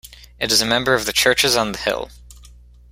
It 0.39 0.51
is 0.51 0.61
a 0.61 0.65
member 0.65 0.95
of 0.95 1.05
the 1.05 1.13
Churches 1.13 1.55
on 1.55 1.73
the 1.73 1.77
Hill. 1.77 2.09